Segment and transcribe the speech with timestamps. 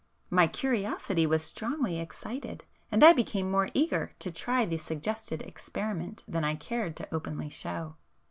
[0.31, 6.23] My curiosity was strongly excited, and I became more eager to try the suggested experiment
[6.27, 7.97] than I cared to openly show.